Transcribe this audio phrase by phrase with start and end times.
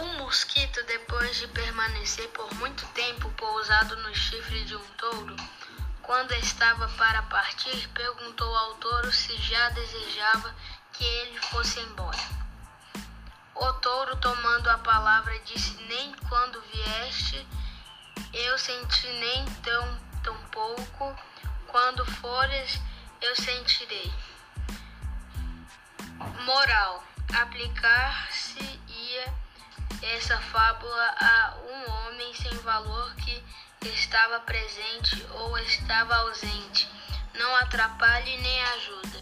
[0.00, 5.36] mosquito, depois de permanecer por muito tempo pousado no chifre de um touro,
[6.00, 10.54] quando estava para partir, perguntou ao touro se já desejava
[10.92, 12.18] que ele fosse embora.
[13.54, 17.46] O touro, tomando a palavra, disse: Nem quando vieste
[18.32, 21.14] eu senti, nem tão, tão pouco.
[21.68, 22.80] Quando fores,
[23.20, 24.12] eu sentirei.
[26.44, 27.04] Moral:
[27.34, 29.01] aplicar-se-ia
[30.02, 33.42] essa fábula a um homem sem valor que
[33.88, 36.88] estava presente ou estava ausente.
[37.34, 39.21] Não atrapalhe nem ajuda.